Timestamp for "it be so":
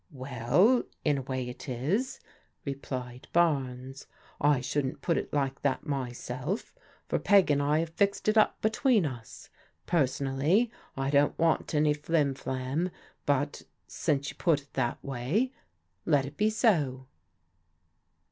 16.25-17.05